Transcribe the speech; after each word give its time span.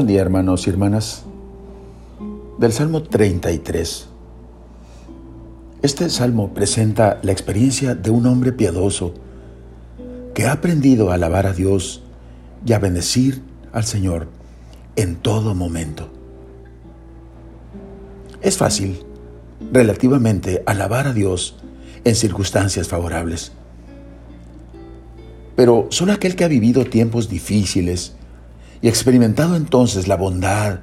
Buen 0.00 0.08
día 0.08 0.22
hermanos 0.22 0.66
y 0.66 0.70
hermanas. 0.70 1.24
Del 2.58 2.72
Salmo 2.72 3.02
33. 3.02 4.06
Este 5.82 6.08
salmo 6.08 6.54
presenta 6.54 7.20
la 7.22 7.32
experiencia 7.32 7.94
de 7.94 8.08
un 8.08 8.24
hombre 8.24 8.52
piadoso 8.52 9.12
que 10.32 10.46
ha 10.46 10.52
aprendido 10.52 11.10
a 11.10 11.16
alabar 11.16 11.46
a 11.46 11.52
Dios 11.52 12.02
y 12.64 12.72
a 12.72 12.78
bendecir 12.78 13.42
al 13.74 13.84
Señor 13.84 14.28
en 14.96 15.16
todo 15.16 15.54
momento. 15.54 16.08
Es 18.40 18.56
fácil, 18.56 19.02
relativamente, 19.70 20.62
alabar 20.64 21.08
a 21.08 21.12
Dios 21.12 21.56
en 22.04 22.14
circunstancias 22.14 22.88
favorables. 22.88 23.52
Pero 25.56 25.88
solo 25.90 26.14
aquel 26.14 26.36
que 26.36 26.44
ha 26.44 26.48
vivido 26.48 26.86
tiempos 26.86 27.28
difíciles 27.28 28.14
y 28.82 28.88
experimentado 28.88 29.56
entonces 29.56 30.08
la 30.08 30.16
bondad 30.16 30.80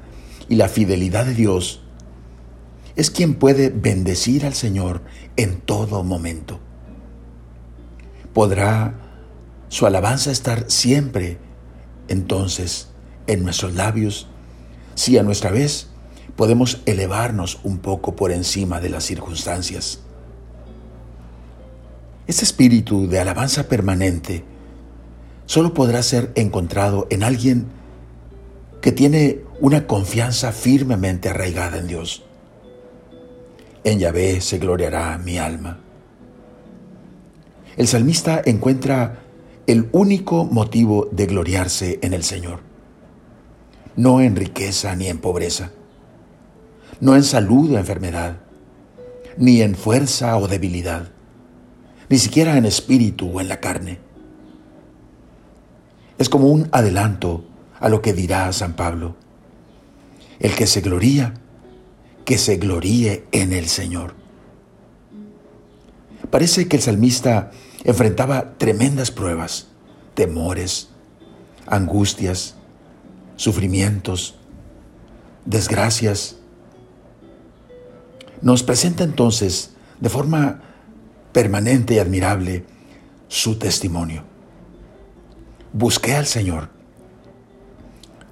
y 0.50 0.56
la 0.56 0.70
fidelidad 0.70 1.26
de 1.26 1.34
Dios, 1.34 1.82
es 2.96 3.12
quien 3.12 3.36
puede 3.36 3.70
bendecir 3.70 4.46
al 4.46 4.54
Señor 4.54 5.02
en 5.36 5.62
todo 5.62 6.04
momento. 6.04 6.60
Podrá 8.34 8.96
su 9.70 9.86
alabanza 9.86 10.32
estar 10.32 10.66
siempre 10.68 11.38
entonces 12.08 12.90
en 13.28 13.44
nuestros 13.44 13.76
labios 13.76 14.28
si 14.96 15.18
a 15.18 15.24
nuestra 15.24 15.52
vez 15.52 15.90
podemos 16.36 16.82
elevarnos 16.86 17.60
un 17.64 17.80
poco 17.80 18.16
por 18.16 18.32
encima 18.32 18.80
de 18.80 18.90
las 18.90 19.04
circunstancias. 19.04 20.00
Este 22.26 22.44
espíritu 22.44 23.08
de 23.08 23.20
alabanza 23.20 23.68
permanente 23.68 24.44
solo 25.46 25.74
podrá 25.74 26.04
ser 26.04 26.32
encontrado 26.36 27.08
en 27.10 27.24
alguien 27.24 27.77
que 28.82 28.92
tiene 28.92 29.42
una 29.60 29.88
confianza 29.88 30.52
firmemente 30.52 31.30
arraigada 31.30 31.78
en 31.78 31.88
Dios. 31.88 32.24
En 33.84 34.00
Yahvé 34.00 34.42
se 34.42 34.60
gloriará 34.60 35.18
mi 35.18 35.38
alma. 35.38 35.80
El 37.76 37.88
salmista 37.88 38.42
encuentra 38.46 39.20
el 39.68 39.90
único 39.92 40.46
motivo 40.46 41.10
de 41.12 41.26
gloriarse 41.26 42.00
en 42.02 42.14
el 42.14 42.24
Señor, 42.24 42.60
no 43.96 44.22
en 44.22 44.36
riqueza 44.36 44.96
ni 44.96 45.08
en 45.08 45.20
pobreza, 45.20 45.72
no 47.00 47.16
en 47.16 47.24
salud 47.24 47.72
o 47.74 47.78
enfermedad, 47.78 48.38
ni 49.38 49.62
en 49.62 49.76
fuerza 49.76 50.38
o 50.38 50.48
debilidad, 50.48 51.10
ni 52.10 52.18
siquiera 52.18 52.58
en 52.58 52.66
espíritu 52.66 53.30
o 53.30 53.42
en 53.42 53.48
la 53.48 53.60
carne. 53.60 54.00
Es 56.18 56.30
como 56.30 56.48
un 56.48 56.68
adelanto 56.72 57.44
a 57.80 57.90
lo 57.90 58.02
que 58.02 58.14
dirá 58.14 58.52
San 58.54 58.76
Pablo. 58.76 59.16
El 60.40 60.56
que 60.56 60.68
se 60.68 60.82
gloría, 60.82 61.34
que 62.26 62.38
se 62.38 62.58
gloríe 62.58 63.26
en 63.32 63.54
el 63.54 63.68
Señor. 63.68 64.16
Parece 66.30 66.68
que 66.68 66.78
el 66.78 66.82
salmista 66.82 67.52
enfrentaba 67.84 68.58
tremendas 68.58 69.12
pruebas, 69.12 69.68
temores, 70.14 70.90
angustias, 71.66 72.56
sufrimientos, 73.36 74.36
desgracias. 75.46 76.38
Nos 78.42 78.64
presenta 78.64 79.04
entonces 79.04 79.72
de 80.00 80.10
forma 80.10 80.62
permanente 81.32 81.96
y 81.96 82.00
admirable 82.00 82.66
su 83.28 83.58
testimonio. 83.58 84.24
Busqué 85.74 86.16
al 86.16 86.26
Señor 86.26 86.77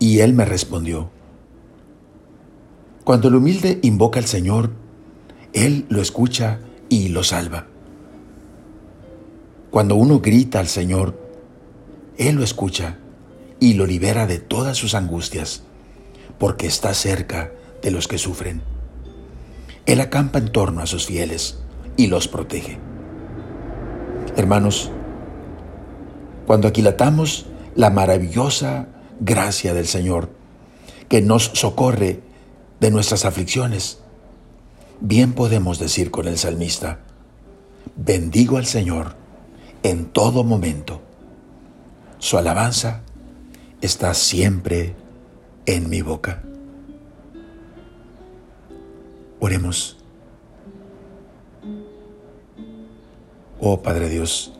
y 0.05 0.19
Él 0.19 0.33
me 0.33 0.45
respondió. 0.45 1.09
Cuando 3.03 3.27
el 3.27 3.37
humilde 3.37 3.79
invoca 3.81 4.19
al 4.19 4.27
Señor, 4.27 4.69
Él 5.51 5.87
lo 5.89 5.99
escucha 5.99 6.59
y 6.89 7.07
lo 7.07 7.23
salva. 7.23 7.65
Cuando 9.71 9.95
uno 9.95 10.19
grita 10.19 10.59
al 10.59 10.67
Señor, 10.67 11.19
Él 12.19 12.35
lo 12.35 12.43
escucha 12.43 12.99
y 13.59 13.73
lo 13.73 13.87
libera 13.87 14.27
de 14.27 14.37
todas 14.37 14.77
sus 14.77 14.93
angustias, 14.93 15.63
porque 16.37 16.67
está 16.67 16.93
cerca 16.93 17.51
de 17.81 17.89
los 17.89 18.07
que 18.07 18.19
sufren. 18.19 18.61
Él 19.87 20.01
acampa 20.01 20.37
en 20.37 20.51
torno 20.51 20.81
a 20.81 20.85
sus 20.85 21.07
fieles 21.07 21.63
y 21.97 22.05
los 22.05 22.27
protege. 22.27 22.77
Hermanos, 24.37 24.91
cuando 26.45 26.67
aquilatamos 26.67 27.47
la 27.73 27.89
maravillosa 27.89 28.89
gracia 29.19 29.73
del 29.73 29.87
Señor, 29.87 30.29
que 31.09 31.21
nos 31.21 31.51
socorre 31.53 32.21
de 32.79 32.91
nuestras 32.91 33.25
aflicciones, 33.25 33.99
bien 34.99 35.33
podemos 35.33 35.79
decir 35.79 36.11
con 36.11 36.27
el 36.27 36.37
salmista, 36.37 36.99
bendigo 37.95 38.57
al 38.57 38.65
Señor 38.65 39.15
en 39.83 40.05
todo 40.05 40.43
momento. 40.43 41.01
Su 42.19 42.37
alabanza 42.37 43.01
está 43.81 44.13
siempre 44.13 44.95
en 45.65 45.89
mi 45.89 46.01
boca. 46.01 46.41
Oremos. 49.39 49.97
Oh 53.59 53.81
Padre 53.81 54.09
Dios, 54.09 54.54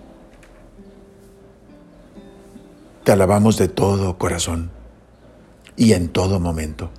te 3.06 3.14
alabamos 3.14 3.58
de 3.58 3.70
todo 3.70 4.18
corazón 4.18 4.72
y 5.78 5.94
en 5.94 6.10
todo 6.10 6.42
momento. 6.42 6.92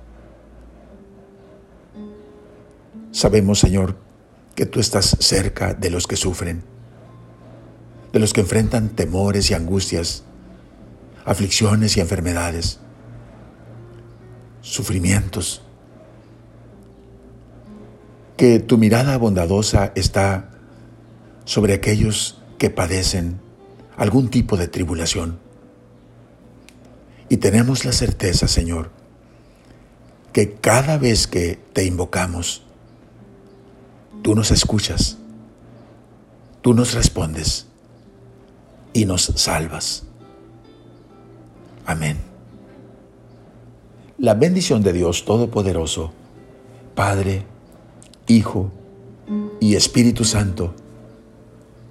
Sabemos, 3.11 3.59
Señor, 3.59 3.97
que 4.55 4.65
tú 4.65 4.79
estás 4.79 5.17
cerca 5.19 5.75
de 5.75 5.91
los 5.91 6.07
que 6.07 6.15
sufren 6.15 6.63
de 8.17 8.19
los 8.19 8.33
que 8.33 8.41
enfrentan 8.41 8.89
temores 8.89 9.51
y 9.51 9.53
angustias, 9.53 10.23
aflicciones 11.25 11.97
y 11.97 12.01
enfermedades, 12.01 12.79
sufrimientos. 14.61 15.61
Que 18.37 18.59
tu 18.59 18.77
mirada 18.77 19.17
bondadosa 19.17 19.91
está 19.95 20.51
sobre 21.45 21.73
aquellos 21.73 22.41
que 22.57 22.69
padecen 22.69 23.39
algún 23.97 24.29
tipo 24.29 24.57
de 24.57 24.67
tribulación. 24.67 25.39
Y 27.29 27.37
tenemos 27.37 27.85
la 27.85 27.91
certeza, 27.91 28.47
Señor, 28.47 28.89
que 30.31 30.53
cada 30.53 30.97
vez 30.97 31.27
que 31.27 31.59
te 31.73 31.83
invocamos, 31.83 32.63
tú 34.21 34.35
nos 34.35 34.51
escuchas, 34.51 35.17
tú 36.61 36.73
nos 36.73 36.93
respondes 36.93 37.67
y 38.93 39.05
nos 39.05 39.23
salvas. 39.35 40.03
Amén. 41.85 42.17
La 44.17 44.33
bendición 44.33 44.81
de 44.81 44.93
Dios 44.93 45.25
Todopoderoso, 45.25 46.11
Padre, 46.95 47.45
Hijo 48.27 48.71
y 49.59 49.75
Espíritu 49.75 50.23
Santo, 50.23 50.73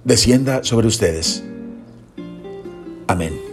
descienda 0.03 0.63
sobre 0.63 0.87
ustedes. 0.87 1.43
Amén. 3.07 3.46